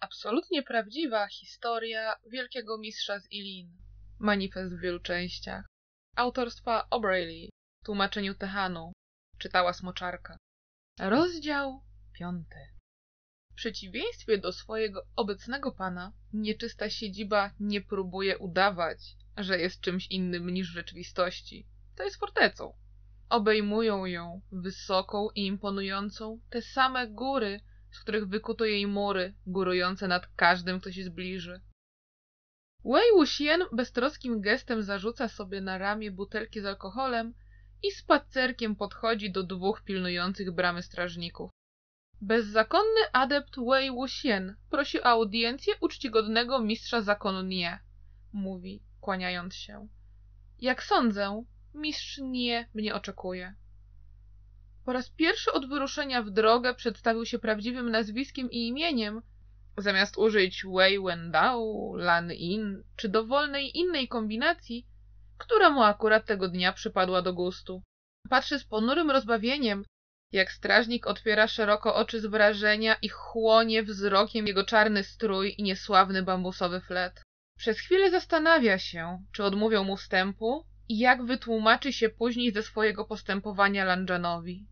[0.00, 3.76] Absolutnie prawdziwa historia wielkiego mistrza z Ilin.
[4.18, 5.66] Manifest w wielu częściach.
[6.16, 7.48] Autorstwa O'Brayli.
[7.82, 8.92] W tłumaczeniu Tehanu.
[9.38, 10.36] Czytała Smoczarka.
[11.00, 11.82] Rozdział
[12.12, 12.56] piąty.
[13.52, 18.98] W przeciwieństwie do swojego obecnego pana, nieczysta siedziba nie próbuje udawać,
[19.36, 21.66] że jest czymś innym niż w rzeczywistości.
[21.96, 22.74] To jest fortecą.
[23.28, 27.60] Obejmują ją wysoką i imponującą te same góry,
[27.92, 31.60] z których wykuto jej mury, górujące nad każdym, kto się zbliży.
[32.84, 37.34] Wei Wuxian beztroskim gestem zarzuca sobie na ramię butelki z alkoholem
[37.82, 41.50] i spacerkiem podchodzi do dwóch pilnujących bramy strażników.
[42.20, 47.80] Bezzakonny adept Wei Wuxian prosi o audiencję uczcigodnego mistrza zakonu Nie,
[48.32, 49.88] mówi, kłaniając się.
[50.60, 53.54] Jak sądzę, mistrz Nie mnie oczekuje.
[54.90, 59.22] Po raz pierwszy od wyruszenia w drogę przedstawił się prawdziwym nazwiskiem i imieniem,
[59.78, 64.86] zamiast użyć Wei Wendao, Lan In czy dowolnej innej kombinacji,
[65.38, 67.82] która mu akurat tego dnia przypadła do gustu.
[68.30, 69.84] Patrzy z ponurym rozbawieniem,
[70.32, 76.22] jak strażnik otwiera szeroko oczy z wrażenia i chłonie wzrokiem jego czarny strój i niesławny
[76.22, 77.22] bambusowy flet.
[77.58, 83.04] Przez chwilę zastanawia się, czy odmówią mu wstępu i jak wytłumaczy się później ze swojego
[83.04, 84.69] postępowania Lanjanowi.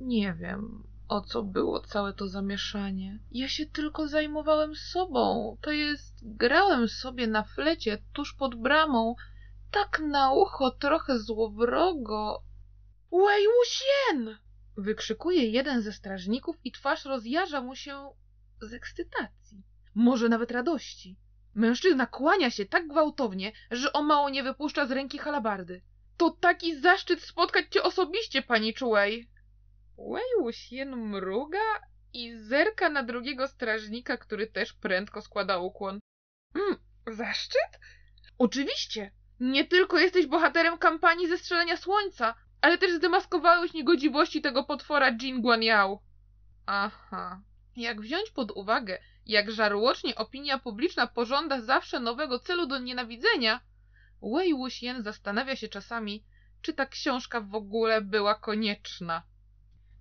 [0.00, 3.18] Nie wiem, o co było całe to zamieszanie.
[3.32, 9.14] Ja się tylko zajmowałem sobą, to jest, grałem sobie na flecie tuż pod bramą,
[9.70, 12.42] tak na ucho trochę złowrogo.
[13.12, 14.38] Wei Wuxian!
[14.76, 18.10] Wykrzykuje jeden ze strażników i twarz rozjarza mu się
[18.60, 19.62] z ekscytacji,
[19.94, 21.16] może nawet radości.
[21.54, 25.82] Mężczyzna kłania się tak gwałtownie, że o mało nie wypuszcza z ręki halabardy.
[26.16, 29.28] To taki zaszczyt spotkać cię osobiście, pani Chuэй.
[30.08, 31.58] Wei mruga
[32.12, 35.98] i zerka na drugiego strażnika, który też prędko składa ukłon.
[36.54, 37.80] Mm, zaszczyt?
[38.38, 39.10] Oczywiście.
[39.40, 46.02] Nie tylko jesteś bohaterem kampanii zestrzelenia słońca, ale też zdemaskowałeś niegodziwości tego potwora Jin Guanyao.
[46.66, 47.40] Aha.
[47.76, 53.60] Jak wziąć pod uwagę, jak żarłocznie opinia publiczna pożąda zawsze nowego celu do nienawidzenia,
[54.22, 56.24] Wei Wuxian zastanawia się czasami,
[56.62, 59.22] czy ta książka w ogóle była konieczna.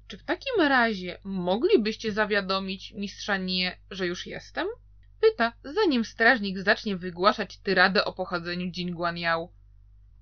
[0.09, 4.67] Czy w takim razie moglibyście zawiadomić mistrza Nie, że już jestem?
[5.21, 9.53] Pyta, zanim strażnik zacznie wygłaszać tyradę o pochodzeniu Jin Guanyao.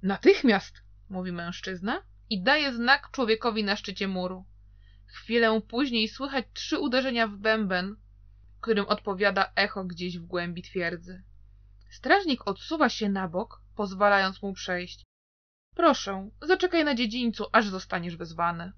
[0.04, 4.46] Natychmiast, mówi mężczyzna i daje znak człowiekowi na szczycie muru.
[5.06, 7.96] Chwilę później słychać trzy uderzenia w bęben,
[8.62, 11.24] którym odpowiada echo gdzieś w głębi twierdzy.
[11.90, 15.04] Strażnik odsuwa się na bok, pozwalając mu przejść.
[15.76, 18.74] Proszę, zaczekaj na dziedzińcu, aż zostaniesz wezwany.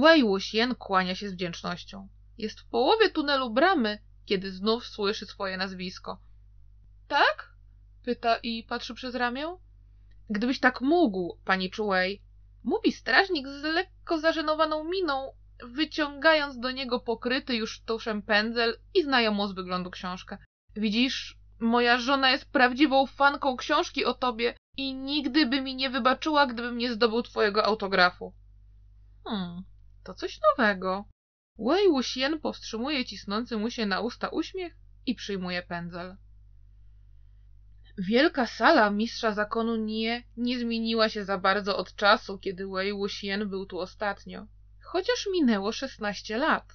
[0.00, 2.08] Wei Wuxian kłania się z wdzięcznością.
[2.38, 6.20] Jest w połowie tunelu bramy, kiedy znów słyszy swoje nazwisko.
[7.08, 7.52] Tak?
[8.04, 9.56] Pyta i patrzy przez ramię.
[10.30, 12.22] Gdybyś tak mógł, pani Chuэй,
[12.64, 15.32] mówi strażnik z lekko zażenowaną miną,
[15.64, 20.38] wyciągając do niego pokryty już tuszem pędzel i znajomo z wyglądu książkę.
[20.76, 26.46] Widzisz, moja żona jest prawdziwą fanką książki o tobie i nigdy by mi nie wybaczyła,
[26.46, 28.32] gdybym nie zdobył twojego autografu.
[29.24, 29.62] Hmm,
[30.04, 31.04] to coś nowego.
[31.58, 34.76] Wei Wuxian powstrzymuje cisnący mu się na usta uśmiech
[35.06, 36.16] i przyjmuje pędzel.
[37.98, 43.48] Wielka sala mistrza zakonu Nie nie zmieniła się za bardzo od czasu, kiedy Wei Wuxian
[43.48, 44.46] był tu ostatnio,
[44.82, 46.72] chociaż minęło szesnaście lat.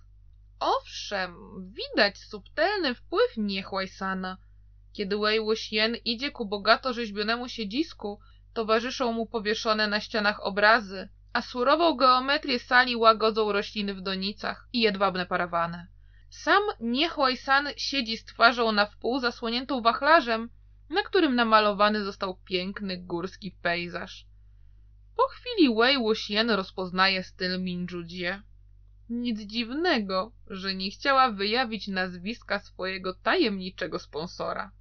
[0.60, 1.36] Owszem,
[1.74, 4.38] widać subtelny wpływ Niechłajsana.
[4.94, 8.20] Kiedy Wei Wuxian idzie ku bogato rzeźbionemu siedzisku,
[8.54, 14.80] towarzyszą mu powieszone na ścianach obrazy, a surową geometrię sali łagodzą rośliny w donicach i
[14.82, 15.88] jedwabne parawany.
[16.30, 20.50] Sam Niechłajsan siedzi z twarzą na wpół zasłoniętą wachlarzem,
[20.90, 24.26] na którym namalowany został piękny górski pejzaż.
[25.18, 28.42] Po chwili Wei Wuxian rozpoznaje styl Minjujie.
[29.10, 34.72] Nic dziwnego, że nie chciała wyjawić nazwiska swojego tajemniczego sponsora.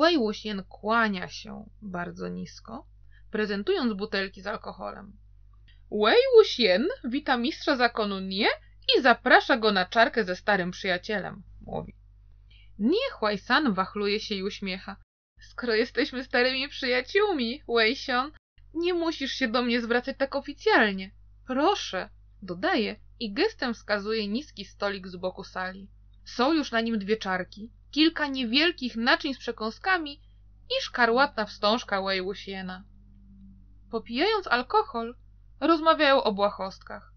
[0.00, 2.86] Wei Wuxian kłania się bardzo nisko,
[3.30, 5.21] prezentując butelki z alkoholem.
[6.00, 8.48] Wei Wuxian wita mistrza zakonu Nie
[8.96, 11.94] i zaprasza go na czarkę ze starym przyjacielem, mówi.
[12.78, 14.96] Nie Huai-san wachluje się i uśmiecha.
[15.40, 18.32] Skoro jesteśmy starymi przyjaciółmi, Wei-xion,
[18.74, 21.10] nie musisz się do mnie zwracać tak oficjalnie.
[21.46, 22.08] Proszę,
[22.42, 25.88] dodaje i gestem wskazuje niski stolik z boku sali.
[26.24, 30.20] Są już na nim dwie czarki, kilka niewielkich naczyń z przekąskami
[30.78, 32.20] i szkarłatna wstążka Wei.
[33.90, 35.14] Popijając alkohol,
[35.66, 37.12] rozmawiają o błahostkach.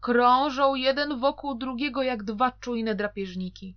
[0.00, 3.76] Krążą jeden wokół drugiego jak dwa czujne drapieżniki.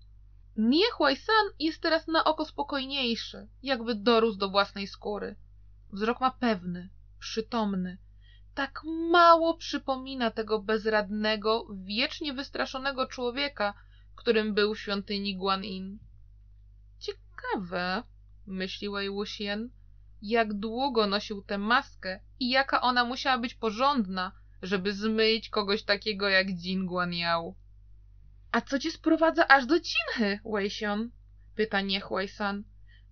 [0.57, 0.86] Nie
[1.16, 5.36] San jest teraz na oko spokojniejszy, jakby dorósł do własnej skóry.
[5.94, 6.89] Wzrok ma pewny,
[7.19, 7.98] przytomny.
[8.56, 8.81] Tak
[9.12, 13.74] mało przypomina tego bezradnego, wiecznie wystraszonego człowieka,
[14.15, 15.63] którym był w świątyni Guan
[17.00, 18.04] Ciekawe,
[18.48, 19.69] myśli Wei Wuxian,
[20.21, 24.31] jak długo nosił tę maskę i jaka ona musiała być porządna,
[24.62, 27.56] żeby zmyć kogoś takiego jak Jin Guanyao.
[28.51, 31.10] A co cię sprowadza aż do Cinchy, Weixion?
[31.56, 32.63] pyta Niechłej-san.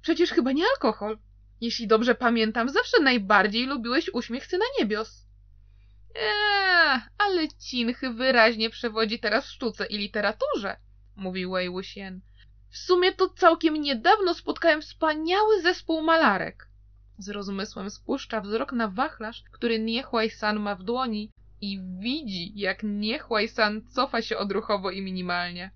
[0.01, 1.17] Przecież chyba nie alkohol.
[1.61, 5.27] Jeśli dobrze pamiętam, zawsze najbardziej lubiłeś uśmiech syna niebios.
[6.15, 10.77] Eee, ale Cinchy wyraźnie przewodzi teraz sztuce i literaturze,
[11.15, 12.21] mówił Wei Wuxian.
[12.69, 16.66] W sumie to całkiem niedawno spotkałem wspaniały zespół malarek.
[17.17, 21.31] Z rozmysłem spuszcza wzrok na wachlarz, który Niechłaj-san ma w dłoni
[21.61, 25.71] i widzi, jak Niechłaj-san cofa się odruchowo i minimalnie.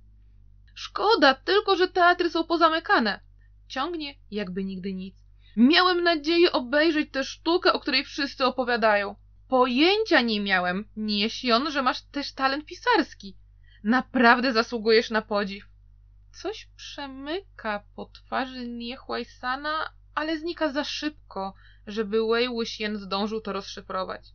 [0.75, 3.19] Szkoda tylko, że teatry są pozamykane.
[3.67, 5.15] Ciągnie, jakby nigdy nic.
[5.57, 9.15] Miałem nadzieję obejrzeć tę sztukę, o której wszyscy opowiadają.
[9.47, 13.37] Pojęcia nie miałem, Niesion, że masz też talent pisarski.
[13.83, 15.65] Naprawdę zasługujesz na podziw.
[16.41, 21.53] Coś przemyka po twarzy Niechłajsana, ale znika za szybko,
[21.87, 24.29] żeby Wei Wuxian zdążył to rozszyfrować.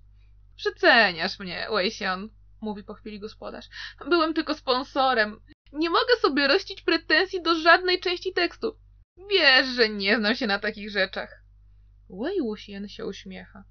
[0.56, 2.28] Przeceniasz mnie, Weixian,
[2.60, 3.68] mówi po chwili gospodarz.
[4.08, 5.40] Byłem tylko sponsorem.
[5.72, 8.78] Nie mogę sobie rościć pretensji do żadnej części tekstu.
[9.30, 11.42] Wiesz, że nie znam się na takich rzeczach.
[12.10, 13.64] Wei Wuxian się uśmiecha.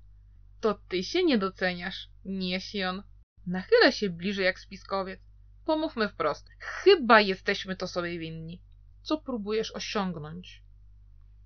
[0.61, 3.03] To ty się nie doceniasz, nie Sion.
[3.47, 5.19] Nachyla się bliżej jak spiskowiec.
[5.65, 6.49] Pomówmy wprost.
[6.59, 8.61] Chyba jesteśmy to sobie winni.
[9.01, 10.64] Co próbujesz osiągnąć?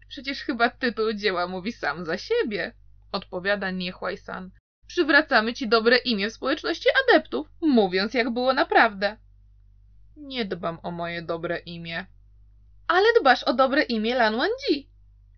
[0.10, 2.74] Przecież chyba tytuł dzieła mówi sam za siebie,
[3.12, 4.52] odpowiada Niechłaj-san.
[4.88, 9.18] Przywracamy ci dobre imię w społeczności adeptów, mówiąc jak było naprawdę.
[10.18, 12.06] Nie dbam o moje dobre imię.
[12.88, 14.90] Ale dbasz o dobre imię Lan Wangji.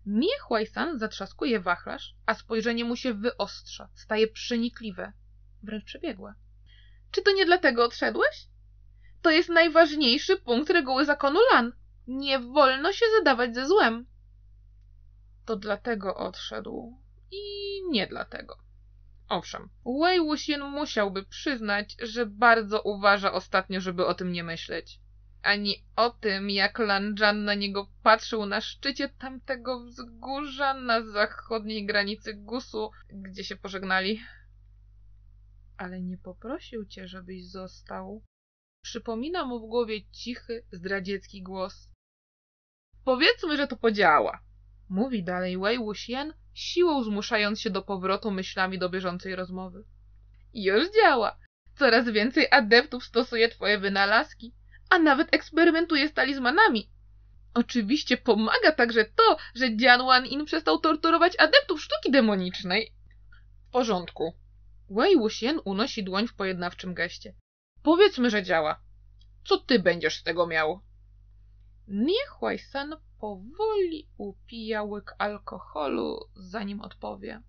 [0.06, 5.12] Niechłaj-san zatrzaskuje wachlarz, a spojrzenie mu się wyostrza, staje przenikliwe,
[5.62, 6.34] wręcz przebiegłe.
[7.10, 8.46] Czy to nie dlatego odszedłeś?
[9.22, 11.72] To jest najważniejszy punkt reguły zakonu Lan.
[12.06, 14.06] Nie wolno się zadawać ze złem.
[15.44, 16.98] To dlatego odszedł
[17.30, 17.42] i
[17.90, 18.58] nie dlatego.
[19.28, 19.68] Owszem,
[20.02, 25.00] Wei Wuxian musiałby przyznać, że bardzo uważa ostatnio, żeby o tym nie myśleć.
[25.42, 31.86] Ani o tym, jak Lan Zhan na niego patrzył na szczycie tamtego wzgórza na zachodniej
[31.86, 34.20] granicy Gusu, gdzie się pożegnali.
[35.76, 38.24] Ale nie poprosił cię, żebyś został.
[38.82, 41.88] Przypomina mu w głowie cichy, zdradziecki głos.
[43.04, 44.40] Powiedzmy, że to podziała.
[44.88, 49.84] Mówi dalej Wei Wuxian, siłą zmuszając się do powrotu myślami do bieżącej rozmowy.
[50.54, 51.38] Już działa.
[51.74, 54.54] Coraz więcej adeptów stosuje twoje wynalazki,
[54.90, 56.90] a nawet eksperymentuje z talizmanami.
[57.54, 62.92] Oczywiście pomaga także to, że Jian Wan In przestał torturować adeptów sztuki demonicznej.
[63.68, 64.34] W porządku.
[64.90, 67.34] Wei Wuxian unosi dłoń w pojednawczym geście.
[67.82, 68.80] Powiedzmy, że działa.
[69.44, 70.80] Co ty będziesz z tego miał?
[71.92, 72.40] Niech
[72.70, 77.42] San powoli upija łyk alkoholu, zanim odpowie.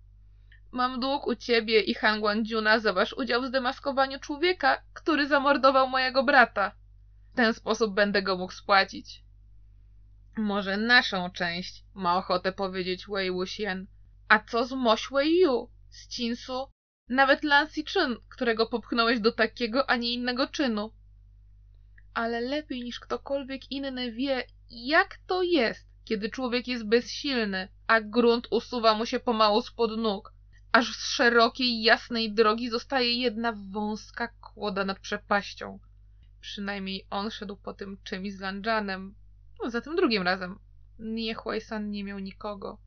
[0.72, 5.88] Mam dług u ciebie i Han Guangjuna za wasz udział w zdemaskowaniu człowieka, który zamordował
[5.88, 6.72] mojego brata.
[7.32, 9.22] W ten sposób będę go mógł spłacić.
[10.36, 13.86] Może naszą część, ma ochotę powiedzieć Wei Wuxian.
[14.28, 16.68] A co z Moś Wei Yu, z Cinsu,
[17.08, 20.92] nawet Lan Chun, którego popchnąłeś do takiego, a nie innego czynu?
[22.14, 28.46] Ale lepiej niż ktokolwiek inny wie, jak to jest, kiedy człowiek jest bezsilny, a grunt
[28.50, 30.34] usuwa mu się pomału spod nóg,
[30.72, 35.78] aż z szerokiej, jasnej drogi zostaje jedna wąska kłoda nad przepaścią.
[36.40, 38.40] Przynajmniej on szedł po tym czymś z.
[39.62, 40.58] No, za tym drugim razem.
[40.98, 42.78] Niechłajsan nie miał nikogo.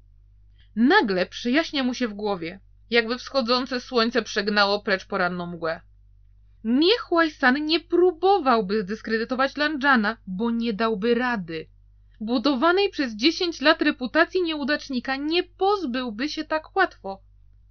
[0.75, 5.81] Nagle przyjaśnia mu się w głowie, jakby wschodzące słońce przegnało precz poranną mgłę.
[6.69, 11.67] Niech Łajsan nie próbowałby zdyskredytować Landżana, bo nie dałby rady.
[12.19, 17.21] Budowanej przez dziesięć lat reputacji nieudacznika nie pozbyłby się tak łatwo.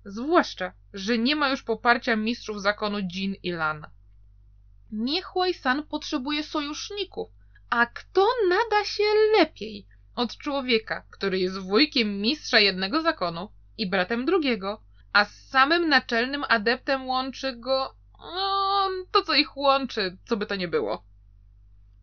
[0.05, 3.87] Zwłaszcza, że nie ma już poparcia mistrzów zakonu Jin i Lan.
[4.93, 7.29] Niech Łajsan potrzebuje sojuszników,
[7.71, 9.05] a kto nada się
[9.39, 13.49] lepiej od człowieka, który jest wujkiem mistrza jednego zakonu
[13.79, 18.76] i bratem drugiego, a z samym naczelnym adeptem łączy go no,
[19.13, 21.05] to co ich łączy, co by to nie było.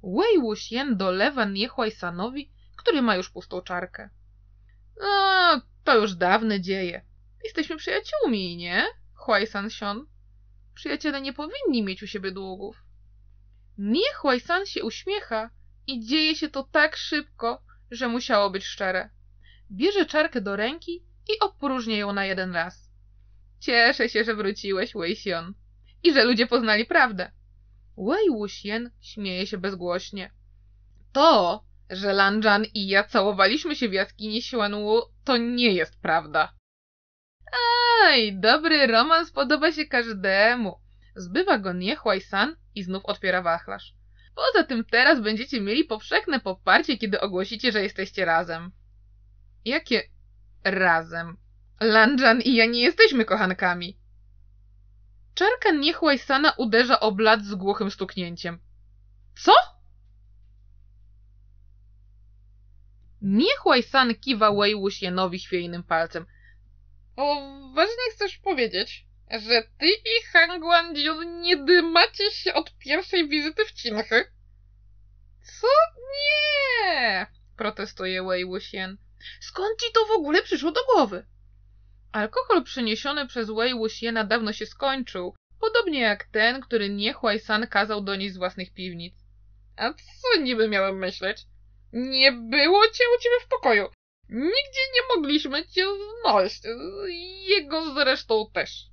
[0.03, 4.09] Wei Wuxian dolewa Niechłajsanowi, który ma już pustą czarkę.
[5.01, 7.05] No, to już dawne dzieje.
[7.43, 8.85] Jesteśmy przyjaciółmi, nie?
[9.15, 10.05] Huajsan Sion.
[10.73, 12.83] Przyjaciele nie powinni mieć u siebie długów.
[13.77, 14.01] Nie
[14.65, 15.49] się uśmiecha
[15.87, 19.09] i dzieje się to tak szybko, że musiało być szczere.
[19.71, 22.91] Bierze czarkę do ręki i opróżnia ją na jeden raz.
[23.59, 25.53] Cieszę się, że wróciłeś, Wei Xion.
[26.03, 27.31] I że ludzie poznali prawdę.
[27.97, 30.31] Wei Wuxian śmieje się bezgłośnie.
[31.13, 36.53] To, że Lanjan i ja całowaliśmy się w jaskini Xuanwu, to nie jest prawda.
[38.03, 40.79] Aj, dobry romans podoba się każdemu.
[41.15, 43.93] Zbywa go Niechłaj-san i znów otwiera wachlarz.
[44.35, 48.71] Poza tym teraz będziecie mieli powszechne poparcie, kiedy ogłosicie, że jesteście razem.
[49.65, 50.03] Jakie
[50.63, 51.37] razem?
[51.81, 53.97] Lanjan i ja nie jesteśmy kochankami.
[55.35, 58.59] Czarka Niechłaj-sana uderza o blat z głuchym stuknięciem.
[59.43, 59.53] Co?
[63.21, 66.25] Niechłaj-san kiwa Wei Wuxienowi chwiejnym palcem.
[67.15, 73.71] Poważnie chcesz powiedzieć, że ty i Han Guangdiu nie dymacie się od pierwszej wizyty w
[73.71, 74.25] Cinchy?
[75.43, 75.67] Co?
[76.13, 77.27] Nie!
[77.57, 78.97] protestuje Wei Wuxian.
[79.41, 81.25] Skąd ci to w ogóle przyszło do głowy?
[82.13, 88.01] Alkohol przyniesiony przez Wei Wuxiena dawno się skończył, podobnie jak ten, który Niechłaj San kazał
[88.01, 89.15] donieść z własnych piwnic.
[89.77, 91.37] A co niby miałem myśleć?
[91.93, 93.89] Nie było cię u ciebie w pokoju.
[94.29, 95.85] Nigdzie nie mogliśmy cię
[96.21, 96.61] znaleźć.
[97.47, 98.85] Jego zresztą też.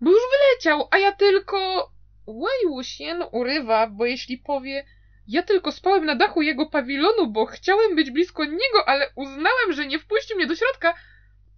[0.00, 1.90] Bo już wyleciał, a ja tylko...
[2.26, 4.84] Wei Wuxian urywa, bo jeśli powie...
[5.28, 9.86] Ja tylko spałem na dachu jego pawilonu, bo chciałem być blisko niego, ale uznałem, że
[9.86, 10.94] nie wpuści mnie do środka,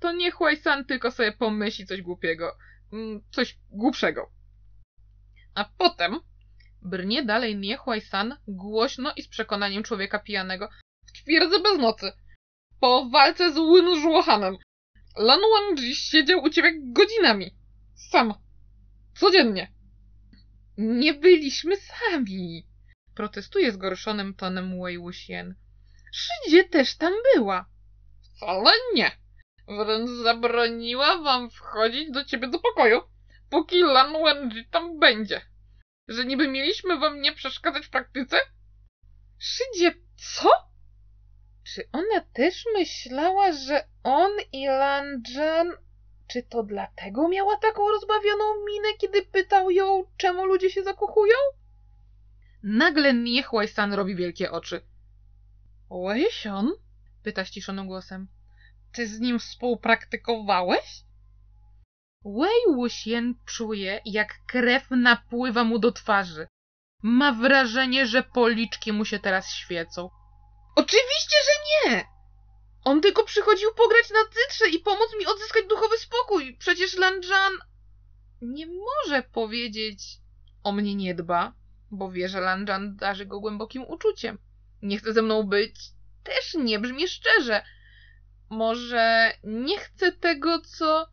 [0.00, 2.57] to niech Huaysan tylko sobie pomyśli coś głupiego.
[2.93, 4.31] Mm, coś głupszego.
[5.55, 6.21] A potem
[6.83, 10.69] brnie dalej nie Huaysan głośno i z przekonaniem człowieka pijanego.
[11.07, 12.12] W twierdzy bez nocy.
[12.81, 14.57] Po walce z Wyn Żłohanem.
[15.17, 17.50] Lan Wangji siedział u ciebie godzinami.
[17.95, 18.35] Sam.
[19.15, 19.73] Codziennie.
[20.79, 22.67] Nie byliśmy sami.
[23.15, 25.55] Protestuje zgorszonym tonem Wei Wuxian.
[26.12, 27.67] Szydzie też tam była.
[28.23, 29.25] Wcale nie.
[29.68, 33.02] Wręcz zabroniła wam wchodzić do ciebie do pokoju,
[33.50, 35.40] póki Lan Wenji tam będzie.
[36.08, 38.37] Że niby mieliśmy wam nie przeszkadzać w praktyce?
[39.38, 40.50] Szydzie, co?
[41.64, 45.73] Czy ona też myślała, że on i Lanjan...
[46.28, 51.35] Czy to dlatego miała taką rozbawioną minę, kiedy pytał ją, czemu ludzie się zakochują?
[52.62, 54.80] Nagle Niechłaj-san robi wielkie oczy.
[55.90, 56.73] Łesion?
[57.23, 58.28] pyta ściszonym głosem.
[58.97, 61.03] Ty z nim współpraktykowałeś?
[62.25, 66.49] Wei Wuxian czuje, jak krew napływa mu do twarzy.
[67.03, 70.11] Ma wrażenie, że policzki mu się teraz świecą.
[70.76, 72.05] Oczywiście, że nie!
[72.85, 76.57] On tylko przychodził pograć na cytrze i pomóc mi odzyskać duchowy spokój.
[76.59, 77.53] Przecież Lanjan
[78.43, 80.03] nie może powiedzieć
[80.65, 81.53] o mnie nie dba,
[81.91, 84.38] bo wie, że Lanjan darzy go głębokim uczuciem.
[84.83, 85.81] Nie chce ze mną być,
[86.23, 87.62] też nie brzmi szczerze.
[88.50, 91.07] Może nie chce tego, co...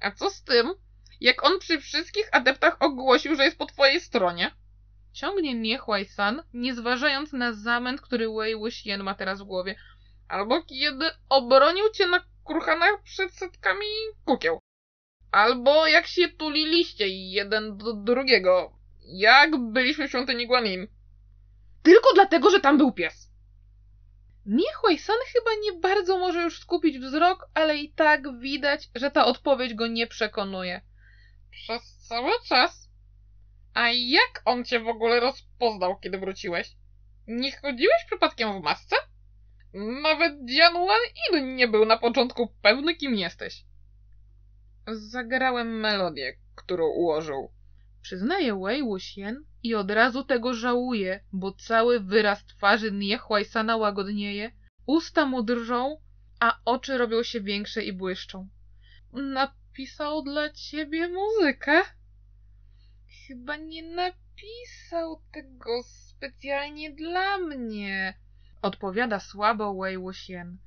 [0.00, 0.74] A co z tym,
[1.20, 4.50] jak on przy wszystkich adeptach ogłosił, że jest po twojej stronie?
[5.12, 9.74] Ciągnie Niechłaj-san, nie zważając na zamęt, który Wei Wuxian ma teraz w głowie.
[10.28, 13.86] Albo kiedy obronił cię na kruchanach przed setkami
[14.24, 14.58] kukieł.
[15.32, 20.86] Albo jak się tuliliście jeden do drugiego, jak byliśmy w świątyni Guanin.
[21.82, 23.29] Tylko dlatego, że tam był pies.
[24.46, 29.74] Niechłaj-san chyba nie bardzo może już skupić wzrok, ale i tak widać, że ta odpowiedź
[29.74, 30.80] go nie przekonuje.
[31.50, 32.90] Przez cały czas?
[33.74, 36.76] A jak on cię w ogóle rozpoznał, kiedy wróciłeś?
[37.26, 38.96] Nie chodziłeś przypadkiem w masce?
[40.02, 41.00] Nawet Jianuan
[41.32, 43.64] In nie był na początku pewny, kim jesteś.
[44.86, 47.50] Zagrałem melodię, którą ułożył.
[48.02, 54.52] Przyznaje Wei Wuxian i od razu tego żałuje, bo cały wyraz twarzy Niechłajsana łagodnieje,
[54.86, 56.00] usta mu drżą,
[56.40, 58.48] a oczy robią się większe i błyszczą.
[59.12, 61.82] Napisał dla ciebie muzykę?
[63.26, 68.14] Chyba nie napisał tego specjalnie dla mnie,
[68.62, 70.58] odpowiada słabo Wei Wuxian.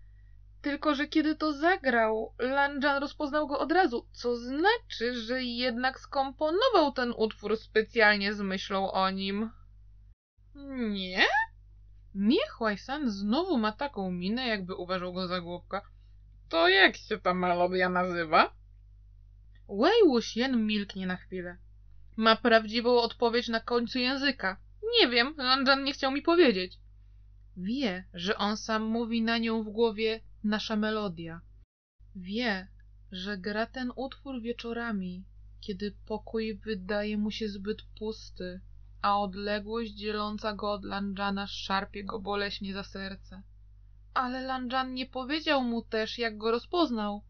[0.63, 6.91] Tylko, że kiedy to zagrał, Lanjan rozpoznał go od razu, co znaczy, że jednak skomponował
[6.91, 9.49] ten utwór specjalnie z myślą o nim.
[10.89, 11.25] Nie?
[12.15, 15.81] Nie, Huaysan znowu ma taką minę, jakby uważał go za głupka.
[16.49, 18.53] To jak się ta melodia nazywa?
[19.69, 21.57] Wei Wuxian milknie na chwilę.
[22.15, 24.57] Ma prawdziwą odpowiedź na końcu języka.
[24.99, 26.79] Nie wiem, Lanjan nie chciał mi powiedzieć.
[27.57, 31.41] Wie, że on sam mówi na nią w głowie nasza melodia.
[32.15, 32.67] Wie,
[33.11, 35.23] że gra ten utwór wieczorami,
[35.61, 38.61] kiedy pokój wydaje mu się zbyt pusty,
[39.01, 43.43] a odległość dzieląca go od Lanjana szarpie go boleśnie za serce.
[44.13, 47.23] Ale Lanjan nie powiedział mu też, jak go rozpoznał.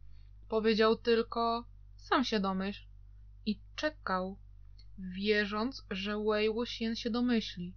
[0.49, 1.65] Powiedział tylko,
[1.95, 2.83] sam się domyśl.
[3.45, 4.37] I czekał,
[4.97, 7.73] wierząc, że Wei Wuxian się domyśli.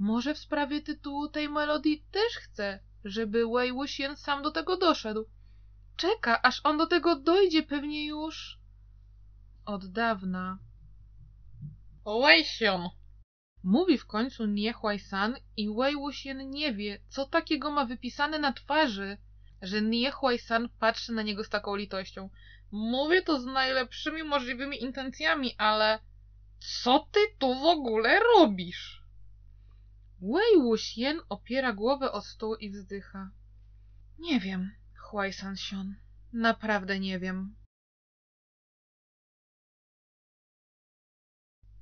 [0.00, 5.24] Może w sprawie tytułu tej melodii też chce, żeby Wei Wuxian sam do tego doszedł.
[5.96, 8.58] Czeka, aż on do tego dojdzie pewnie już
[9.66, 10.58] od dawna.
[12.06, 12.88] Wei Xian,
[13.64, 18.52] Mówi w końcu Nie Huai-san i Wei Wuxian nie wie, co takiego ma wypisane na
[18.52, 19.18] twarzy,
[19.62, 22.30] że Nie Huai-san patrzy na niego z taką litością.
[22.70, 25.98] mówię to z najlepszymi możliwymi intencjami, ale
[26.82, 28.99] co ty tu w ogóle robisz?
[30.22, 33.30] Wei Wuxian opiera głowę o stół i wzdycha.
[34.18, 35.94] Nie wiem, Huai-san Sion.
[36.32, 37.54] Naprawdę nie wiem.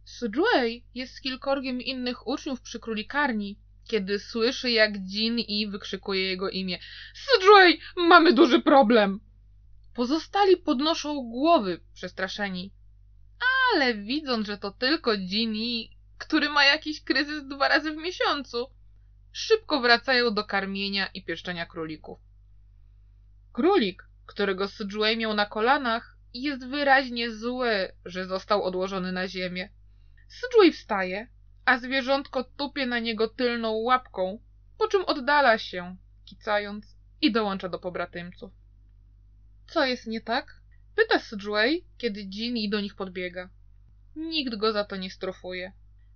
[0.05, 6.79] Sujui jest kilkorgiem innych uczniów przy królikarni, kiedy słyszy, jak Jin I wykrzykuje jego imię.
[7.15, 9.21] Sujui, mamy duży problem!
[9.95, 12.73] Pozostali podnoszą głowy, przestraszeni.
[13.75, 18.67] Ale widząc, że to tylko Jin I, który ma jakiś kryzys dwa razy w miesiącu,
[19.33, 22.19] szybko wracają do karmienia i pieszczenia królików.
[23.53, 29.69] Królik, którego Sujui miał na kolanach, jest wyraźnie zły, że został odłożony na ziemię.
[30.29, 31.29] Sujui wstaje,
[31.65, 34.41] a zwierzątko tupie na niego tylną łapką,
[34.79, 38.53] po czym oddala się, kicając i dołącza do pobratymców.
[39.67, 40.61] Co jest nie tak?
[40.97, 43.49] Pyta Sujui, kiedy Jin do nich podbiega.
[44.17, 45.73] Nikt go za to nie strofuje.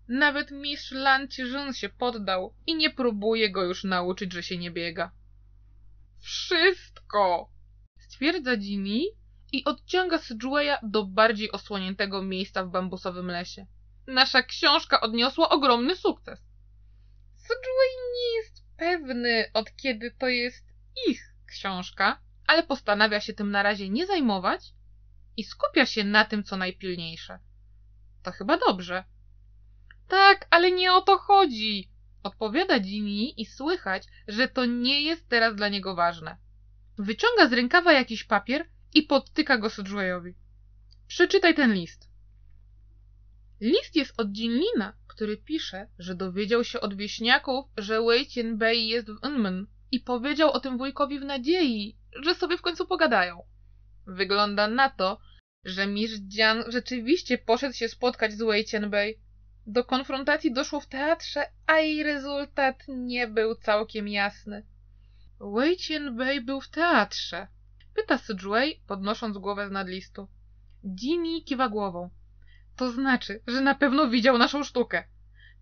[0.09, 4.71] Nawet mistrz Lan Cizun się poddał i nie próbuje go już nauczyć, że się nie
[4.71, 5.13] biega.
[6.21, 7.51] Wszystko!
[7.99, 9.05] Stwierdza Jini
[9.53, 13.67] i odciąga Sujueya do bardziej osłoniętego miejsca w bambusowym lesie.
[14.07, 16.41] Nasza książka odniosła ogromny sukces.
[17.35, 20.67] Sujui nie jest pewny, od kiedy to jest
[21.09, 24.73] ich książka, ale postanawia się tym na razie nie zajmować
[25.37, 27.39] i skupia się na tym, co najpilniejsze.
[28.23, 29.05] To chyba dobrze.
[30.13, 31.89] Tak, ale nie o to chodzi,
[32.23, 36.37] odpowiada Jimmy i słychać, że to nie jest teraz dla niego ważne.
[36.99, 40.35] Wyciąga z rękawa jakiś papier i podtyka go Sujueyowi.
[41.09, 42.09] Przeczytaj ten list.
[43.61, 49.11] List jest od Jinlina, który pisze, że dowiedział się od wieśniaków, że Wei Tianbei jest
[49.11, 53.43] w Unmen i powiedział o tym wujkowi w nadziei, że sobie w końcu pogadają.
[54.07, 55.21] Wygląda na to,
[55.65, 59.22] że mistrz Jian rzeczywiście poszedł się spotkać z Wei Tianbei.
[59.67, 64.67] Do konfrontacji doszło w teatrze, a jej rezultat nie był całkiem jasny.
[65.41, 67.47] Wei Tianbei był w teatrze.
[67.95, 70.29] Pyta Sujui, podnosząc głowę z nadlistu.
[70.85, 72.11] Jini kiwa głową.
[72.77, 75.05] To znaczy, że na pewno widział naszą sztukę.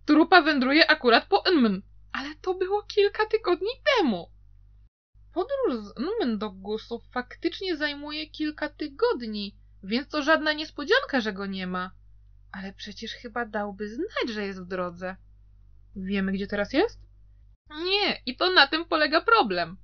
[0.05, 4.29] Trupa wędruje akurat po Nmen, ale to było kilka tygodni temu.
[5.33, 11.45] Podróż z Nmen do Gusu faktycznie zajmuje kilka tygodni, więc to żadna niespodzianka, że go
[11.45, 11.91] nie ma.
[12.51, 15.15] Ale przecież chyba dałby znać, że jest w drodze.
[15.95, 16.99] Wiemy, gdzie teraz jest?
[17.69, 19.77] Nie, i to na tym polega problem.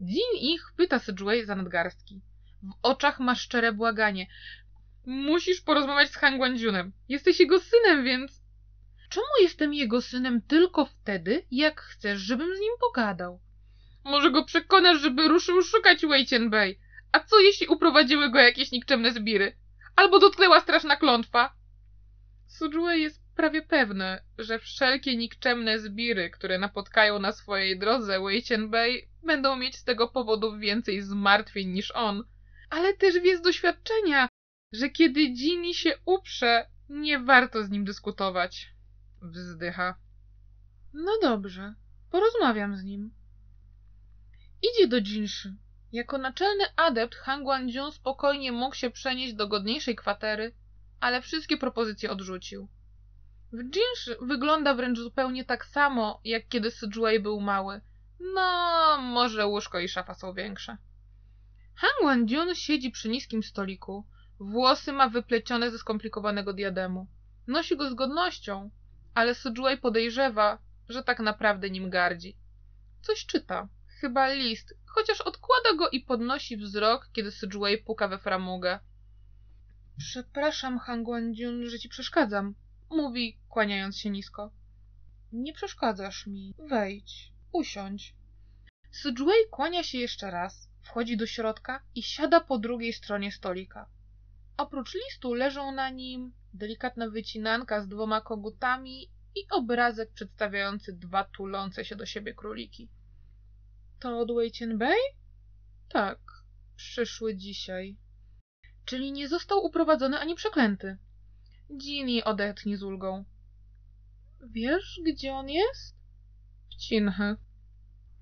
[0.00, 2.20] Jin ich pyta Sejue za nadgarstki.
[2.62, 4.26] W oczach ma szczere błaganie.
[5.06, 6.92] Musisz porozmawiać z Han Guangjunem.
[7.08, 8.44] Jesteś jego synem, więc...
[9.08, 13.40] Czemu jestem jego synem tylko wtedy, jak chcesz, żebym z nim pogadał?
[14.04, 16.78] Może go przekonasz, żeby ruszył szukać Wei Tianbei.
[17.12, 19.56] A co jeśli uprowadziły go jakieś nikczemne zbiry?
[19.96, 21.54] Albo dotknęła straszna klątwa?
[22.46, 29.08] Sujue jest prawie pewny, że wszelkie nikczemne zbiry, które napotkają na swojej drodze Wei Tianbei,
[29.22, 32.24] będą mieć z tego powodu więcej zmartwień niż on.
[32.70, 34.28] Ale też wie z doświadczenia,
[34.72, 38.74] że kiedy Jini się uprze, nie warto z nim dyskutować.
[39.22, 39.98] Wzdycha.
[40.92, 41.74] No dobrze,
[42.10, 43.14] porozmawiam z nim.
[44.62, 45.54] Idzie do Jinszy.
[45.92, 50.52] Jako naczelny adept Han Guangjun spokojnie mógł się przenieść do godniejszej kwatery,
[51.04, 52.68] ale wszystkie propozycje odrzucił.
[53.52, 57.80] W Jinszy wygląda wręcz zupełnie tak samo, jak kiedy Sujui był mały.
[58.34, 60.76] No, może łóżko i szafa są większe.
[61.74, 64.06] Han Guangjun siedzi przy niskim stoliku,
[64.40, 67.06] Włosy ma wyplecione ze skomplikowanego diademu.
[67.46, 68.70] Nosi go z godnością,
[69.14, 72.36] ale Sujui podejrzewa, że tak naprawdę nim gardzi.
[73.02, 73.68] Coś czyta,
[74.00, 78.78] chyba list, chociaż odkłada go i podnosi wzrok, kiedy Sujui puka we framugę.
[79.98, 81.04] Przepraszam, Han
[81.64, 82.54] że ci przeszkadzam,
[82.90, 84.50] mówi, kłaniając się nisko.
[85.32, 86.54] Nie przeszkadzasz mi.
[86.58, 88.14] Wejdź, usiądź.
[88.90, 93.88] Sujui kłania się jeszcze raz, wchodzi do środka i siada po drugiej stronie stolika.
[94.56, 101.84] Oprócz listu leżą na nim delikatna wycinanka z dwoma kogutami i obrazek przedstawiający dwa tulące
[101.84, 102.88] się do siebie króliki.
[104.00, 104.98] To od Wei Bay?
[105.88, 106.18] Tak,
[106.76, 107.96] przyszły dzisiaj.
[108.84, 110.96] Czyli nie został uprowadzony ani przeklęty.
[111.76, 113.24] Ginny odetchnie z ulgą.
[114.50, 115.96] Wiesz, gdzie on jest?
[116.70, 117.36] W Cinhe.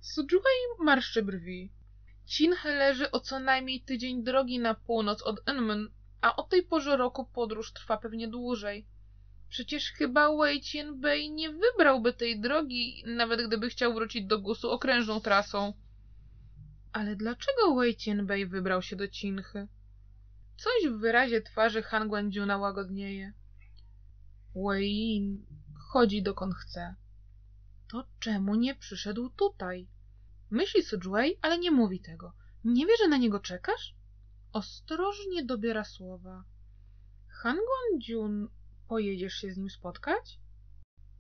[0.01, 1.72] Sujuei marszczy brwi.
[2.27, 5.88] Cinhe leży o co najmniej tydzień drogi na północ od Enmen,
[6.20, 8.87] a o tej porze roku podróż trwa pewnie dłużej.
[9.48, 10.62] Przecież chyba Wei
[10.94, 15.72] Bei nie wybrałby tej drogi, nawet gdyby chciał wrócić do Gusu okrężną trasą.
[16.92, 19.68] Ale dlaczego Wei Bei wybrał się do Cinchy?
[20.62, 23.33] Coś w wyrazie twarzy Han Guandziuna łagodnieje.
[24.55, 25.40] Wei
[25.79, 26.94] chodzi dokąd chce.
[27.90, 29.88] To czemu nie przyszedł tutaj?
[30.51, 32.33] Myśli Sujuei, ale nie mówi tego.
[32.64, 33.94] Nie wie, że na niego czekasz?
[34.53, 36.44] Ostrożnie dobiera słowa.
[37.29, 38.48] Han Guandziun,
[38.88, 40.38] pojedziesz się z nim spotkać?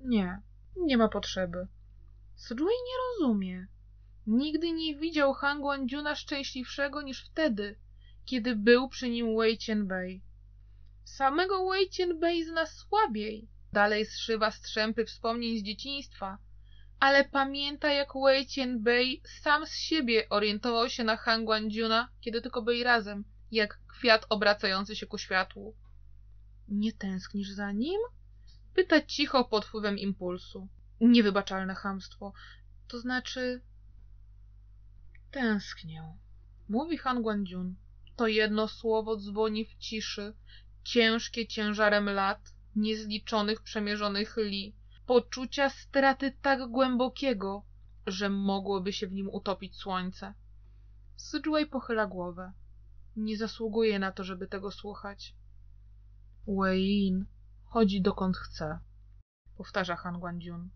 [0.00, 0.42] Nie,
[0.76, 1.66] nie ma potrzeby.
[2.36, 3.66] Sujuei nie rozumie.
[4.26, 7.76] Nigdy nie widział Han Guandziuna szczęśliwszego niż wtedy,
[8.24, 10.22] kiedy był przy nim Wei Bei.
[11.04, 11.88] Samego Wei
[12.20, 13.48] Bei zna słabiej.
[13.72, 16.38] Dalej zszywa strzępy wspomnień z dzieciństwa,
[17.00, 18.46] ale pamięta jak Wei
[18.78, 24.26] Bei sam z siebie orientował się na Han Guandziuna, kiedy tylko byli razem, jak kwiat
[24.28, 25.76] obracający się ku światłu.
[26.68, 28.00] Nie tęsknisz za nim?
[28.74, 30.68] Pyta cicho pod wpływem impulsu.
[31.00, 32.32] Niewybaczalne chamstwo.
[32.88, 33.60] To znaczy...
[35.30, 36.02] Tęsknię.
[36.68, 37.22] Mówi Han.
[38.22, 40.34] To jedno słowo dzwoni w ciszy,
[40.84, 47.62] ciężkie ciężarem lat, niezliczonych przemierzonych li, poczucia straty tak głębokiego,
[48.06, 50.34] że mogłoby się w nim utopić słońce.
[51.16, 52.52] Sidway pochyla głowę.
[53.16, 55.34] Nie zasługuje na to, żeby tego słuchać.
[56.46, 57.24] Wei
[57.64, 58.78] chodzi dokąd chce,
[59.56, 60.70] powtarza Han Guandziun.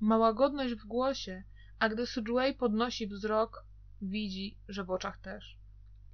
[0.00, 1.44] Ma łagodność w głosie,
[1.78, 3.66] a gdy Sidway podnosi wzrok,
[4.02, 5.61] widzi, że w oczach też.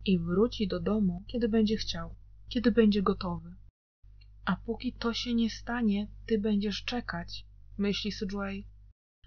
[0.08, 2.14] I wróci do domu, kiedy będzie chciał,
[2.48, 3.54] kiedy będzie gotowy.
[4.44, 7.44] A póki to się nie stanie, ty będziesz czekać,
[7.78, 8.66] myśli Sujuei.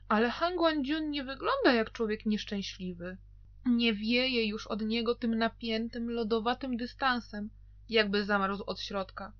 [0.07, 3.17] Ale Han Guangjun nie wygląda jak człowiek nieszczęśliwy.
[3.65, 7.49] Nie wieje już od niego tym napiętym, lodowatym dystansem,
[7.89, 9.33] jakby zamarzł od środka.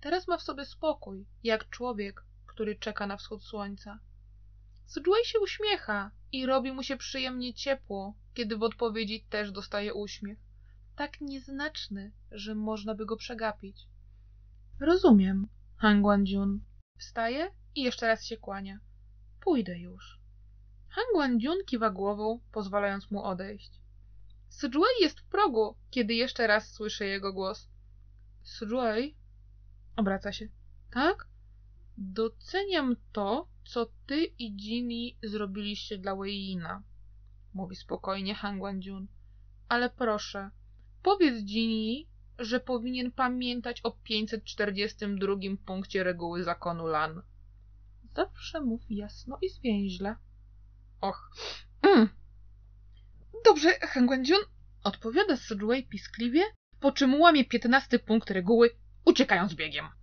[0.00, 3.98] Teraz ma w sobie spokój, jak człowiek, który czeka na wschód słońca.
[4.86, 10.49] Sujuei się uśmiecha i robi mu się przyjemnie ciepło, kiedy w odpowiedzi też dostaje uśmiech.
[11.00, 13.88] Tak nieznaczny, że można by go przegapić.
[14.80, 16.60] Rozumiem, Han Guangjun.
[16.98, 18.78] Wstaje i jeszcze raz się kłania.
[19.40, 20.20] Pójdę już.
[20.88, 23.70] Han Guangjun kiwa głową, pozwalając mu odejść.
[24.48, 27.68] Sujuei jest w progu, kiedy jeszcze raz słyszy jego głos.
[28.42, 29.16] Sujuei?
[29.96, 30.48] Obraca się.
[30.90, 31.28] Tak?
[31.98, 36.82] Doceniam to, co ty i Ginny zrobiliście dla Weina.
[37.54, 39.06] Mówi spokojnie Han Guangjun.
[39.68, 40.50] Ale proszę,
[41.02, 45.34] powiedz Ginny, że powinien pamiętać o 542
[45.66, 47.22] punkcie reguły zakonu Lan.
[48.16, 50.16] Zawsze mów jasno i zwięźle.
[51.00, 51.30] Och.
[51.82, 52.08] Mm.
[53.44, 54.40] Dobrze, Hengwendziun,
[54.84, 56.42] odpowiada Sedway piskliwie,
[56.80, 58.70] po czym łamie 15 punkt reguły,
[59.04, 59.99] uciekając biegiem.